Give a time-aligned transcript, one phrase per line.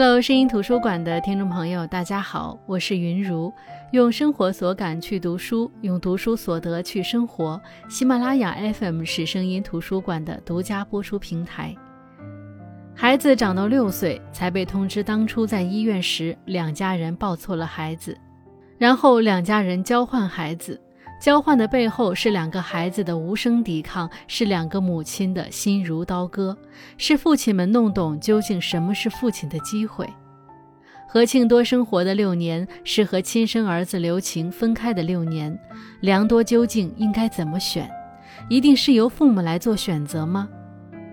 [0.00, 3.52] Hello，声音图书馆的听众朋友，大家好，我是云如，
[3.90, 7.60] 用生活所感去读书，用读书所得去生活。
[7.88, 11.74] 喜马拉雅 FM 是声音图书馆的独家播出平台。
[12.94, 18.16] 孩子长到六岁才被通知，当初在医院时，两家人抱错了孩子，
[18.78, 20.80] 然后两家人交换孩子。
[21.20, 26.56] 交换的背后是两个孩子的无声抵抗，是两个母亲的心如刀割，
[26.96, 30.08] 是父亲们弄懂究竟什么是父亲的机会。
[31.08, 35.58] 何庆多生活的六年，是和亲生儿子刘晴分开的六年。
[36.00, 37.90] 良多究竟应该怎么选？
[38.48, 40.48] 一定是由父母来做选择吗？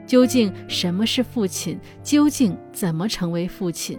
[0.06, 1.80] 究竟什么是父亲？
[2.04, 3.98] 究竟怎么成为父亲？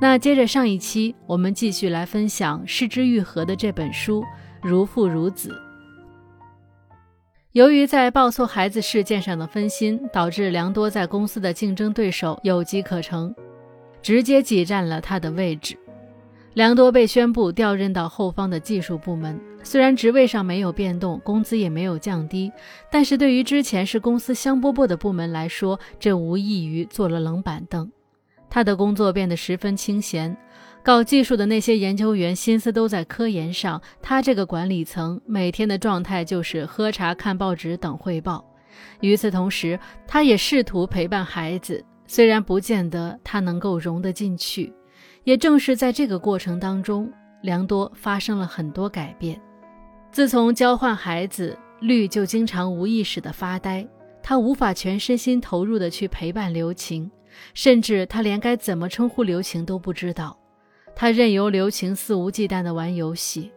[0.00, 4.22] 那接着上一期，我们继续来分享《失之愈合》的这本书。
[4.62, 5.54] 如父如子。
[7.52, 13.34] 由于在抱错孩子事件上的分心，导致良多在公司的竞争对手有机可乘，
[14.00, 15.76] 直接挤占了他的位置。
[16.54, 22.52] 良多被宣布调任到后方的技术部门，虽然职位上没有变动，工资也没有降低，
[22.90, 27.90] 但是对于之前是公司香饽饽的部门来说，这无异于坐了冷板凳。
[28.48, 30.36] 他的工作变得十分清闲。
[30.82, 38.44] 搞技术的那些研究员心思都在科研上，他这个管理层每天的状态就是喝茶、看报纸、等汇报。
[39.00, 44.72] 与此同时，他也试图陪伴孩子，虽然不见得他能够融得进去。
[45.24, 49.38] 也正是在这个过程当中，良多发生了很多改变。
[50.10, 53.86] 自从交换孩子，绿就经常无意识地发呆，
[54.22, 57.10] 他无法全身心投入地去陪伴刘晴，
[57.52, 60.39] 甚至他连该怎么称呼刘晴都不知道。
[60.94, 63.50] 他任由刘晴肆无忌惮地玩游戏，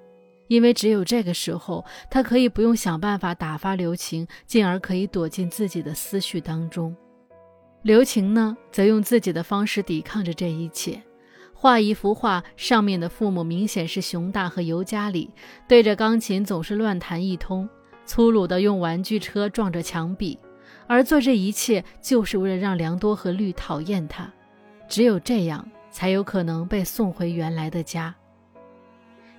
[0.47, 6.95] 因为只有这个时候，他可以不用想办法打发刘晴，进而可以躲进自己的思绪当中。
[7.81, 11.01] 刘晴呢，则用自己的方式抵抗着这一切。
[11.53, 15.29] 画一幅画，上面的父母明显是熊大和尤加里，
[15.67, 17.67] 对着钢琴总是乱弹一通，
[18.05, 20.37] 粗鲁地用玩具车撞着墙壁，
[20.87, 24.31] 而做这一切就是为了让良多和绿讨厌他。
[24.87, 25.65] 只有这样。
[25.93, 28.13] 才有可能被送回原来的家。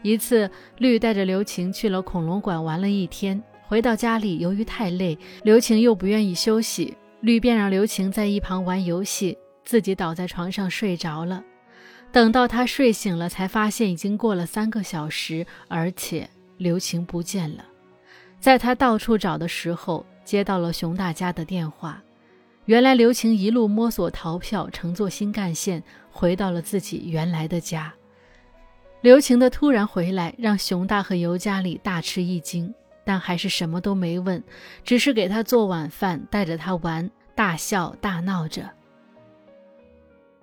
[0.00, 11.42] 一次，绿带着刘晴去了恐龙馆玩了一天，回到家里，由于太累，刘晴又不愿意休息，绿便让刘晴在一旁玩游戏，自己倒在床上睡着了。
[12.12, 17.64] 等到他睡醒了，才发现已经过了三个小时，而且刘晴不见了。
[18.38, 22.00] 在他到处找的时候，接到了熊大家的电话。
[22.66, 27.92] 原来刘晴一路摸索逃票，乘坐新干线回到了自己原来的家。
[29.02, 32.72] 刘晴的突然回来让熊大和尤加里大吃一惊，
[33.04, 34.42] 但还是什么都没问，
[34.82, 38.70] 只是给他做晚饭，带着他玩，大笑大闹着。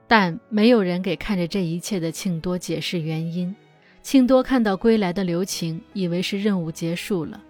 [0.07, 3.55] 但没有人给看着这一切的庆多解释原因。
[4.03, 7.41] 庆多看到归来的刘晴，以为是任务结束了。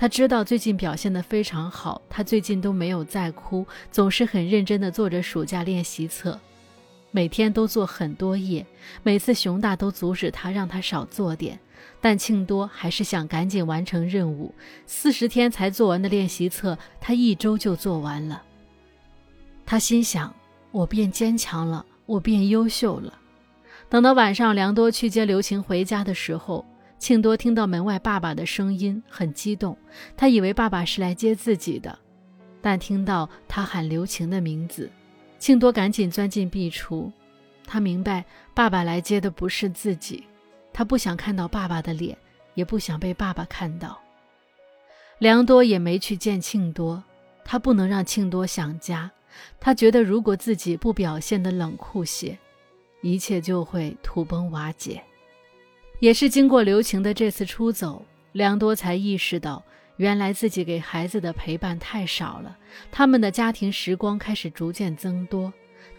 [0.00, 6.40] 他知道最近表现得非常好，他最近都没有再哭，总是很认真地做着暑假练习册，
[7.10, 8.64] 每天都做很多页。
[9.02, 11.60] 每次熊大都阻止他，让他少做点，
[12.00, 14.54] 但庆多还是想赶紧完成任务。
[14.86, 18.42] 四十天才做完的练习册，他一周就做完了。
[19.66, 20.34] 他心想：
[20.70, 23.12] 我变坚强了，我变优秀了。
[23.90, 26.64] 等到晚上，梁多去接刘晴回家的时候。
[27.00, 29.76] 庆多听到门外爸爸的声音，很激动。
[30.18, 31.98] 他以为爸爸是来接自己的，
[32.60, 34.88] 但听到他喊刘晴的名字，
[35.38, 37.10] 庆多赶紧钻进壁橱。
[37.66, 38.22] 他明白
[38.52, 40.22] 爸爸来接的不是自己，
[40.74, 42.16] 他不想看到爸爸的脸，
[42.52, 43.98] 也不想被爸爸看到。
[45.18, 47.02] 良多也没去见庆多，
[47.46, 49.10] 他不能让庆多想家。
[49.58, 52.36] 他觉得如果自己不表现的冷酷些，
[53.00, 55.02] 一切就会土崩瓦解。
[56.00, 59.62] 也是经过刘晴的这次出走，良多才意识到，
[59.96, 62.56] 原来自己给孩子的陪伴太少了。
[62.90, 65.52] 他们的家庭时光开始逐渐增多，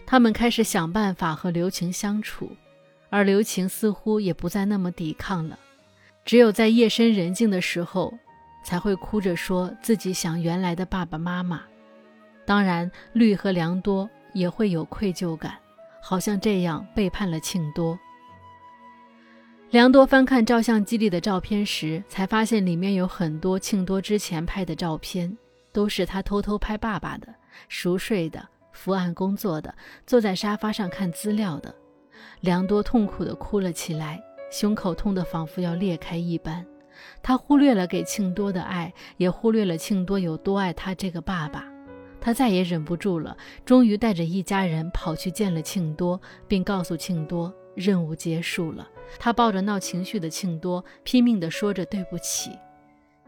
[0.05, 2.51] 他们开始想办法和刘晴相处，
[3.11, 5.57] 而刘晴似乎也不再那么抵抗了。
[6.25, 8.11] 只有在夜深人静的时候，
[8.63, 11.61] 才会哭着说自己想原来的爸爸妈妈。
[12.43, 15.55] 当然，绿和良多也会有愧疚感，
[16.01, 17.99] 好像这样背叛了庆多。
[19.71, 25.37] 良多翻看照相机里的照片时，才发现里面有很多庆多之前拍的照片，
[25.71, 27.33] 都是他偷偷拍爸爸的，
[27.69, 29.73] 熟睡的，伏案工作的，
[30.05, 31.73] 坐在沙发上看资料的。
[32.41, 34.21] 良多痛苦地哭了起来，
[34.51, 36.65] 胸口痛得仿佛要裂开一般。
[37.23, 41.63] 他忽略了给庆多的爱，也忽略了庆多有多爱他这个爸爸。
[42.19, 48.87] 他再也忍不住了，终于带着一家人跑去见了庆多，并告诉庆多任务结束了。
[49.19, 52.51] 他抱着闹情绪的庆多，拼命地说着对不起。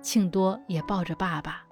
[0.02, 1.64] 庆多也抱着爸爸，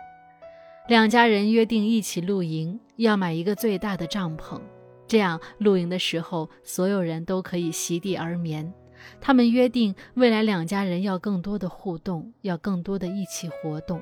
[0.88, 4.62] 两家人约定一起露营，要买一个最大的帐篷，
[5.06, 8.74] 这样露营的时候所有人都可以席地而眠。
[9.20, 14.00] 他们约定未来两家人要更多的互动，要更多的一起活动。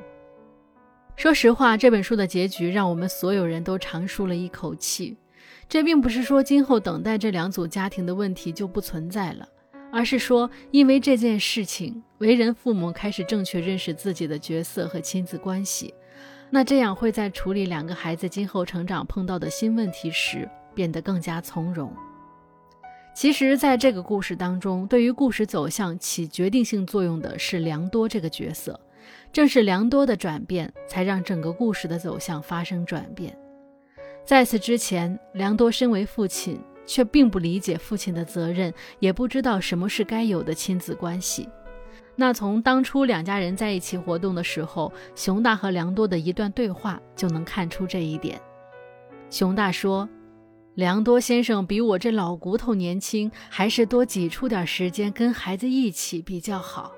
[1.15, 5.17] 说实话，这本书的结局让我们所有人都长舒了一口气。
[5.69, 9.47] 这并不是说今后等待这两组家庭的问题就不存在了，
[9.91, 15.93] 而是说因为这件事情，为人父母开始正确认识自己的角色和亲子关系。
[16.49, 21.93] 那这样会在处理两个孩子今后成长碰到的新问题时变得更加从容。
[23.13, 28.79] 其实，在这个故事当中，对于故事走向起决定性作用的是良多这个角色。
[29.31, 33.37] 正是良多的转变，才让整个故事的走向发生转变。
[34.29, 41.49] 在此之前，良多身为父亲，却并不理解父亲的责任，也不知道什么是该有的亲子关系。
[42.15, 48.39] 那从当初两家人在一起活动的时候，熊大和良多的一段对话就能看出这一点。
[49.31, 50.07] 熊大说
[50.77, 56.93] ：“良多先生比我这老骨头年轻，还是多挤出点时间跟孩子一起比较好。”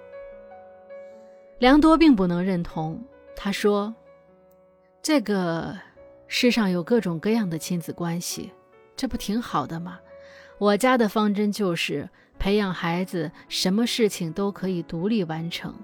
[1.59, 3.01] 良多并不能认同，
[3.37, 3.95] 他说
[5.01, 5.79] ：“这个
[6.33, 8.53] 世上有各种各样的亲子关系，
[8.95, 9.99] 这不挺好的吗？
[10.59, 15.75] 我家的方针就是培养孩子，什么事情都可以独立完成。”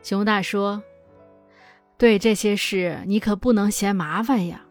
[0.00, 0.80] 熊大说
[1.98, 4.64] ：“对这些事，你可不能嫌麻烦呀。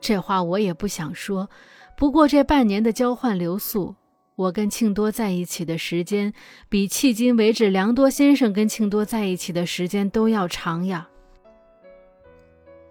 [0.00, 1.50] 这话我也不想说，
[1.94, 3.96] 不过这半年的交换留宿。”
[4.36, 6.32] 我跟庆多在一起的时间，
[6.70, 11.10] 比迄今为止梁多先生跟庆多在一起的时间都要长呀。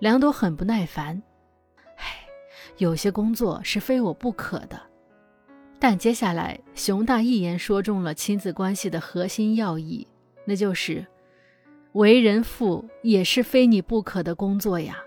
[0.03, 1.23] 梁朵很不耐烦，
[1.95, 2.27] 唉，
[2.77, 4.77] 有些工作是非我不可的。
[5.79, 10.05] 但接下来，熊大一言说中了亲子关系的核心要义，
[10.43, 11.07] 那就是
[11.93, 14.97] 为人父也是非你不可的工作呀。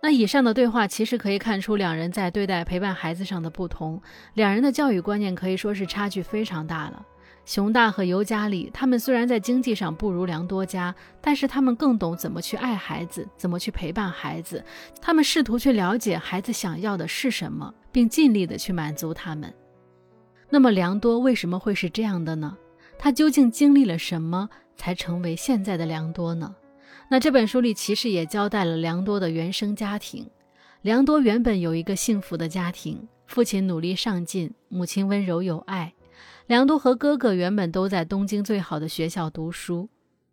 [0.00, 4.00] 那以上的对话其实可以看出两人在对待陪伴孩子上的不同，
[4.34, 7.04] 两人的教育观念可以说是差距非常大了。
[7.44, 14.64] 熊大和尤加里，他们虽然在经济上不如良多家，但是他们更懂怎么去爱孩子，怎么去陪伴孩子。
[15.00, 19.52] 他们试图去了解孩子想要的是什么，并尽力的去满足他们。
[20.48, 22.56] 那么良多为什么会是这样的呢？
[22.98, 26.54] 他究竟经历了什么，才成为现在的良多呢？
[27.08, 30.28] 那这本书里其实也交代了良多的原生家庭。
[30.82, 35.92] 良多原本有一个幸福的家庭，父亲努力上进，母亲温柔有爱。
[36.50, 39.88] 良多和哥哥原本都在东京最好的学校读书，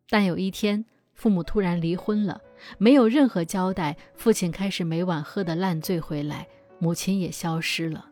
[0.09, 0.83] 但有一天，
[1.13, 2.41] 父母突然离婚了，
[2.79, 3.95] 没有任何交代。
[4.15, 6.47] 父亲开始每晚喝得烂醉回来，
[6.79, 8.03] 母亲也消失了。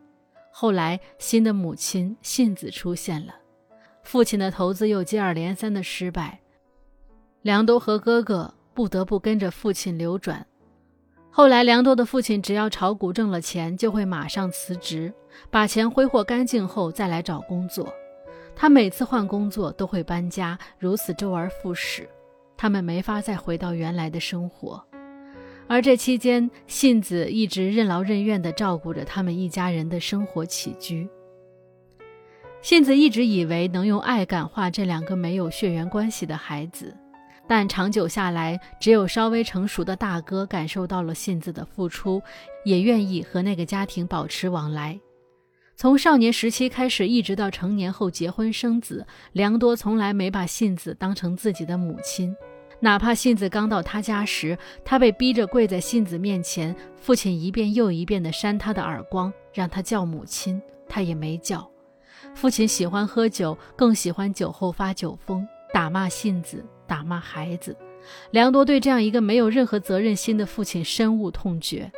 [0.52, 3.34] 后来，新的母亲信子出现了，
[4.04, 6.38] 父亲的投资又接二连三的失败。
[7.42, 10.46] 良多和哥哥不得不跟着父亲流转。
[11.36, 15.12] 后来，良多的父亲只要炒股挣了钱，就会马上辞职，
[15.50, 17.92] 把钱挥霍干净后再来找工作。
[18.54, 22.08] 他每次换工作都会搬家，如此周而复始，
[22.56, 24.82] 他们没法再回到原来的生活。
[25.68, 31.06] 而这期间，信子一直任劳任怨地照顾着他们一家人的生活起居。
[32.62, 36.96] 信子一直以为能用爱感化这两个没有血缘关系的孩子。
[37.48, 42.20] 但长久下来，只有稍微成熟的大哥感受到了信子的付出，
[42.64, 44.98] 也愿意和那个家庭保持往来。
[45.76, 52.34] 从少年时期开始，一直到成年后结婚生子，良多从来没把信子当成自己的母亲。
[52.80, 61.70] 哪怕信子刚到他家时，他被逼着跪在信子面前，父亲一遍又一遍地扇他的耳光，让他叫母亲，他也没叫。
[62.34, 66.64] 父亲喜欢喝酒，更喜欢酒后发酒疯，打骂信子。
[66.86, 67.76] 打骂孩子，
[68.30, 71.90] 良多对这样一个没有任何责任心的父亲深恶痛绝。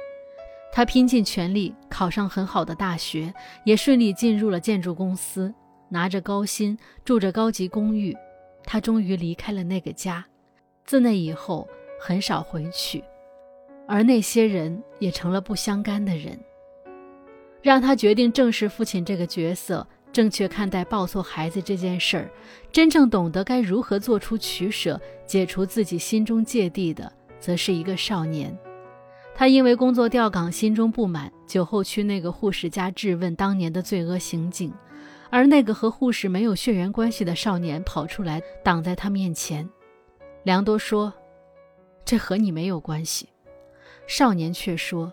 [0.73, 3.33] 他拼尽全力考上很好的大学，
[3.65, 5.53] 也顺利进入了建筑公司，
[5.89, 8.17] 拿着高薪，住着高级公寓。
[8.65, 10.25] 他终于离开了那个家，
[10.85, 11.67] 自那以后
[11.99, 13.03] 很少回去，
[13.87, 16.39] 而那些人也成了不相干的人。
[17.63, 19.87] 让他决定正视父亲这个角色。
[20.19, 22.29] 正确看待抱错孩子这件事儿，
[22.73, 28.53] 真正懂得该如何做出取舍，解除自己心中芥蒂的，则是一个少年。
[29.33, 34.75] 他因为工作调岗，心中不满，酒后去那个护士家质问当年的罪恶刑警，
[35.31, 39.71] 而那个和护士没有血缘关系的少年跑出来挡在他面前。
[40.43, 41.15] 良多说
[42.05, 43.29] ：“这和你没有关系。”
[44.09, 45.13] 少年却说：“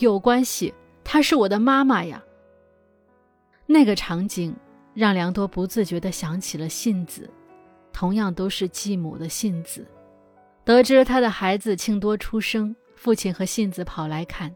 [0.00, 0.72] 有关系，
[1.04, 2.24] 她是我的妈妈呀。”
[3.66, 4.54] 那个场景
[4.94, 7.28] 让良多不自觉地想起了信子，
[7.92, 9.86] 同样都是继母的信子。
[10.64, 14.54] 得知他的孩子庆多出生，父亲和信子跑来看，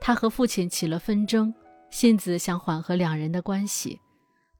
[0.00, 1.52] 他和父亲起了纷争。
[1.90, 4.00] 信子想缓和两人的关系，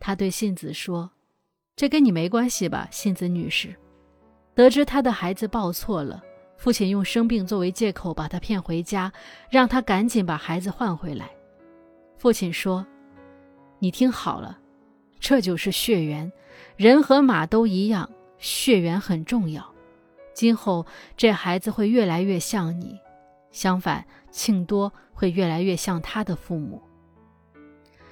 [0.01, 1.09] 他对信子说
[1.77, 3.75] ：“这跟你没关系吧，信子女士。”
[4.53, 6.21] 得知他的孩子报错了，
[6.57, 9.13] 父亲用生病作为借口把他骗回家，
[9.49, 11.31] 让他赶紧把孩子换回来。
[12.19, 12.85] 父亲说
[13.83, 14.59] ：“你听好了，
[15.19, 16.31] 这就是血缘，
[16.77, 19.75] 人和马都一样，血缘很重要。
[20.35, 23.01] 今后这孩子会越来越像你，
[23.51, 26.83] 相反，庆多会越来越像他的父母。”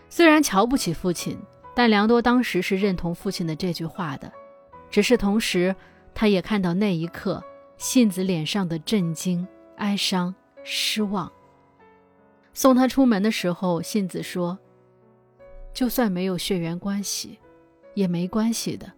[0.09, 1.39] 虽然瞧不起父亲，
[1.75, 4.33] 但良多当时是认同父亲的这句话的。
[4.91, 5.77] 只是同时，
[6.15, 7.45] 他也看到那一刻
[7.77, 9.47] 信子脸上的震惊、
[9.77, 10.35] 哀伤、
[10.65, 11.31] 失望。
[12.55, 14.59] 送他出门的时候，信子说
[15.73, 17.39] ：“就算没有血缘关系，
[17.95, 18.93] 也没关系的，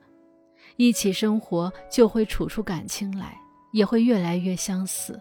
[0.76, 3.38] 一起生活就会处出感情来，
[3.72, 5.20] 也会越来越相似。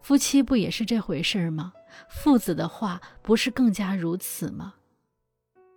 [0.00, 1.72] 夫妻不也是这回事吗？
[2.08, 4.74] 父子的话不是更加如此吗？”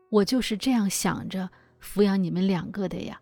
[0.10, 1.50] 我就是这样想着
[1.82, 3.20] 抚养你们两个的呀。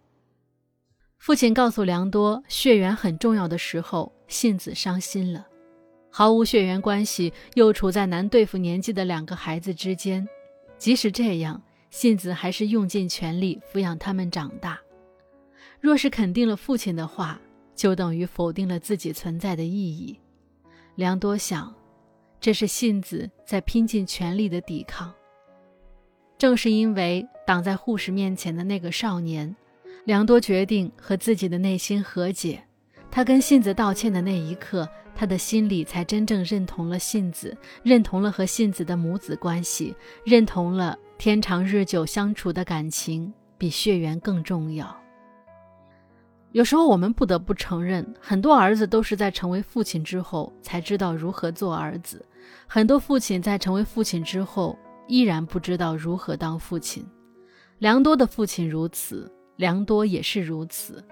[1.18, 5.48] 父亲告诉良多血缘很重要的时候，信子伤心了。
[6.10, 10.28] 毫无血缘关系又处在难对付年纪的两个孩子之间，
[10.78, 11.62] 即使这样，
[11.92, 14.80] 信子还是用尽全力抚养他们长大。
[15.80, 17.40] 若是肯定了父亲的话，
[17.76, 20.18] 就等于否定了自己存在的意义。
[20.96, 21.74] 良多想，
[22.40, 25.14] 这是信子在拼尽全力的抵抗。
[26.38, 29.56] 正是因为挡在护士面前的那个少年，
[30.06, 32.64] 良多决定和自己的内心和解。
[33.12, 39.94] 他跟信子道歉的那一刻，他的心里才真正认同了信子，认同了和信子的母子关系，
[40.24, 45.00] 认同了天长日久相处的感情比血缘更重要。
[46.52, 52.26] 有时候我们不得不承认，很多儿子都是在成为父亲之后才知道如何做儿子，
[52.66, 54.76] 很多父亲在成为父亲之后。
[55.08, 57.06] 依然不知道如何当父亲，
[57.78, 61.06] 良多的父亲如此，良多也是如此。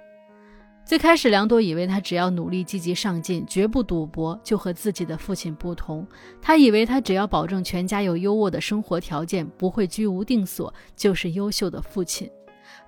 [0.90, 6.04] 最开始，良多以为他只要努力、积极上进，绝不赌博，就和自己的父亲不同。
[6.42, 12.28] 他以为他只要保证全家有优渥的生活条件，不会居无定所，就是优秀的父亲。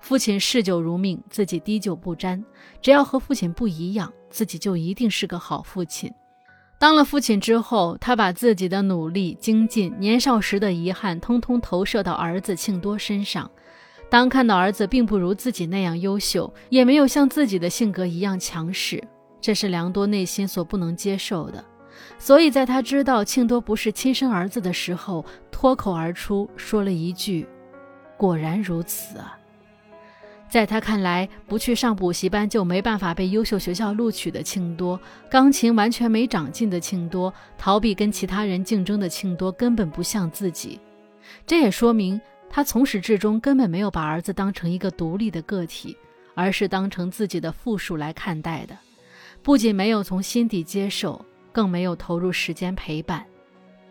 [0.00, 2.44] 父亲嗜酒如命，自己滴酒不沾，
[2.80, 6.12] 只要和父亲不一样，自己就一定是个好父亲。
[6.80, 13.48] 当了父亲之后，他把自己的努力、精进、年少时的遗憾，通通投射到儿子庆多身上。
[14.12, 19.02] 当看到儿子并不如自己那样优秀，也没有像自己的性格一样强势，
[19.40, 21.64] 这是良多内心所不能接受的。
[22.18, 27.48] 所以，在他知道庆多不是亲生儿子的时候，脱口而出说了一句
[28.18, 29.38] ：“果然如此啊。”
[30.46, 35.00] 在他看来，不去上补习班就没办法被优秀学校录取的庆多，
[35.30, 40.78] 钢琴完全没长进的庆多，逃避跟其他人竞争的庆多，根本不像自己。
[41.46, 42.20] 这也说明
[42.54, 45.96] 他从始至终根本没有把儿子当成一个独立的个体，
[46.34, 48.76] 而是当成自己的附属来看待的。
[49.42, 53.24] 不仅没有从心底接受，更没有投入时间陪伴。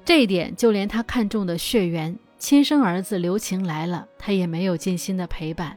[0.06, 5.76] 这一点，就连他看中的血缘亲生儿子刘晴来了，他也没有尽心的陪伴。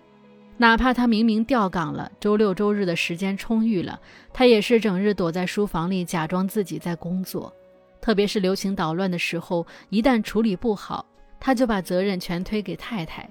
[0.59, 3.99] 哪怕他明明调岗了，周六周日的时间充裕了，
[4.31, 7.51] 他也是整日躲在书房里，假装自己在工作。
[8.03, 11.05] 特别是刘晴捣乱的时候，一旦处理不好，
[11.45, 13.29] 他就把责任全推给太太，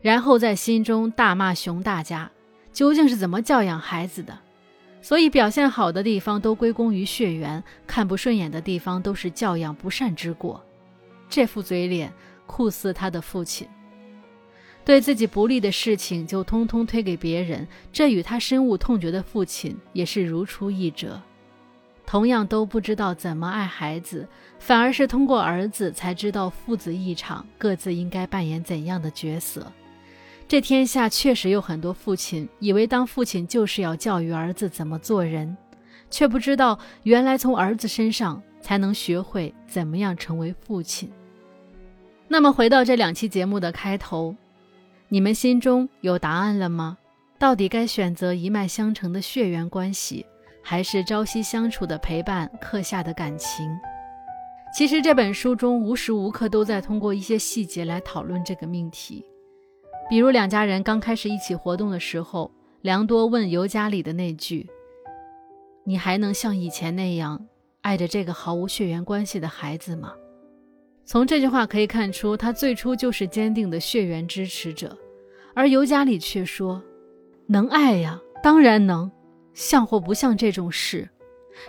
[0.00, 2.28] 然后在心中大骂熊大家
[2.72, 4.36] 究竟是怎么教养孩子的。
[5.00, 10.60] 所以表现好的地方都归功于血缘，看不顺眼的地方都是教养不善之过。
[11.30, 12.12] 这副嘴脸
[12.48, 13.68] 酷似他的父亲。
[14.84, 21.22] 对自己不利的事情就通通推给别人，这与他深恶痛绝的父亲也是如出一辙。
[22.12, 24.28] 同样都不知道怎么爱孩子，
[24.58, 29.72] 反而是通过儿子才知道父子一场，各自应该扮演怎样的角色。
[30.46, 35.56] 这天下确实有很多父亲以为当父亲就是要教育儿子怎么做人，
[36.10, 41.10] 却不知道原来从儿子身上才能学会怎么样成为父亲。
[42.28, 44.36] 那么回到这两期节目的开头。
[45.08, 46.98] 你们心中有答案了吗？
[47.38, 50.26] 到底该选择一脉相承的血缘关系，
[50.62, 53.68] 还是朝夕相处的陪伴刻下的感情？
[54.74, 59.24] 其实这本书中无时无刻都在通过一些细节来讨论这个命题。
[60.08, 62.50] 比如两家人刚开始一起活动的时候，
[62.80, 64.66] 良多问尤加里的那句
[65.84, 67.46] ：“你还能像以前那样
[67.82, 70.14] 爱着这个毫无血缘关系的孩子吗？
[71.04, 74.96] 从这句话可以看出，他最初就是坚定的血缘支持者，
[75.54, 76.82] 而尤加里却说
[77.46, 79.10] ：“能爱呀，当然能，
[79.54, 81.08] 像或不像这种事，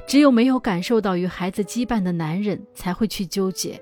[0.07, 3.81] 只有没有感受到与孩子羁绊的男人才会去纠结。”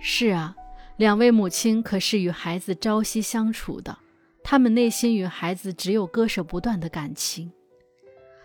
[0.00, 0.54] 是啊，
[0.96, 3.98] 两位母亲可是与孩子朝夕相处的，
[4.42, 7.52] 他们内心与孩子只有割舍不断的感情，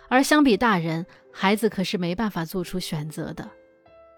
[0.10, 3.50] 而相比大人，孩子可是没办法做出选择的。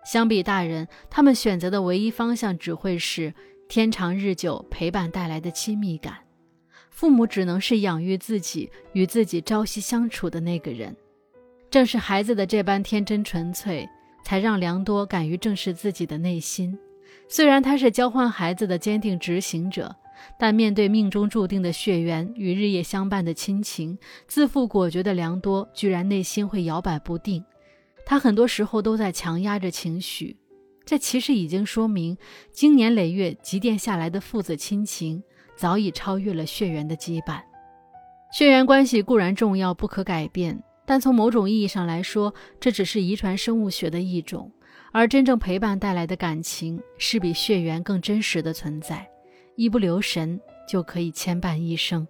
[0.06, 3.34] 相比大人，他们选择的唯一方向只会是
[3.68, 6.27] 天长日久陪伴带来的亲密感。
[6.98, 10.98] 父母只能是养育自己、与自己朝夕相处的那个人。
[11.70, 13.88] 正是孩子的这般天真纯粹，
[14.24, 16.76] 才让良多敢于正视自己的内心。
[17.28, 19.96] 虽然他是交换孩子的坚定执行者，
[20.40, 27.46] 但面对命中注定的血缘与日夜相伴的亲情，自负果决的良多居然内心会摇摆不定。
[28.08, 30.36] 他很多时候都在强压着情绪，
[30.84, 32.18] 这其实已经说明，
[32.52, 35.22] 经年累月积淀下来的父子亲情
[35.58, 37.42] 早已超越了血缘的羁绊。
[38.32, 44.52] 血缘关系固然重要不可改变，但从某种意义上来说，这只是遗传生物学的一种，
[44.92, 49.08] 而真正陪伴带来的感情是比血缘更真实的存在，
[49.56, 52.08] 一不留神就可以牵绊一生。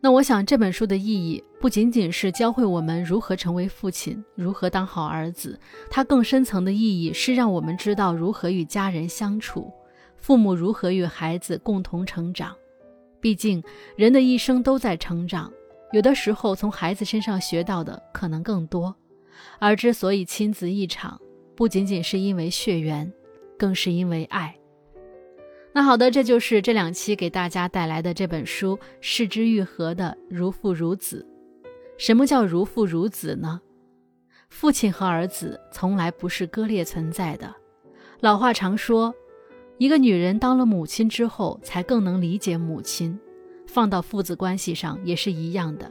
[0.00, 5.56] 那我想这本书的意义不仅仅是教会我们如何成为父亲，如何当好儿子，
[5.88, 9.72] 它更深层的意义是让我们知道如何与家人相处，
[10.16, 12.52] 父母如何与孩子共同成长。
[13.22, 13.62] 毕竟
[13.96, 15.50] 人的一生都在成长，
[15.92, 18.94] 有的时候从孩子身上学到的可能更多。
[19.60, 21.18] 而之所以亲子一场，
[21.54, 23.10] 不仅仅是因为血缘，
[23.56, 24.54] 更是因为爱。
[25.72, 31.26] 那好的，这就是这两期给大家带来的这本书《视之愈合》的如父如子。
[31.96, 33.60] 什么叫如父如子呢？
[34.50, 37.54] 父亲和儿子从来不是割裂存在的。
[38.20, 39.14] 老话常说，
[39.78, 43.18] 一个女人当了母亲之后，才更能理解母亲。
[43.66, 45.90] 放到父子关系上也是一样的。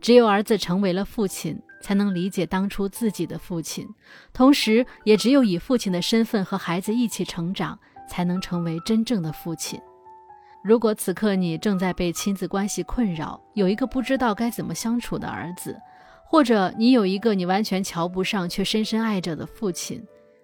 [0.00, 3.88] 只有儿子成为了父亲，才能理解当初自己的父亲，
[4.32, 7.78] 同时也只有以父亲的身份和孩子一起成长。
[8.08, 9.78] 才能成为真正的父亲。
[10.64, 15.78] 如果此刻你正在被亲子关系困扰，有一个不知道该怎么相处的儿子，
[16.24, 20.02] 或者你有一个你完全瞧不上却深深爱着的父亲，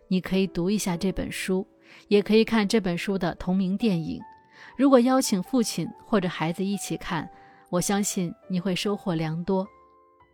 [0.08, 1.66] 你可以读一下这本书，
[2.08, 4.20] 也可以看这本书的同名电影。
[4.76, 7.28] 如果邀请父亲或者孩子一起看，
[7.70, 9.66] 我相信你会收获良多。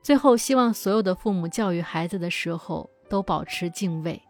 [0.03, 4.21] 最后，希望所有的父母教育孩子的时候都保持敬畏。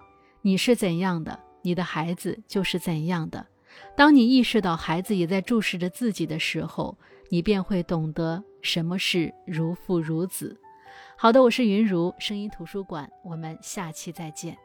[0.42, 1.38] 你是怎样的？
[1.62, 3.46] 你的孩子就是怎样的。
[3.96, 6.96] 当你意识到孩子也在注视着自己的时候，
[7.28, 10.58] 你便会懂得什么是如父如子。
[11.16, 14.56] 好的，我是云如声音图书馆，我们下期再见。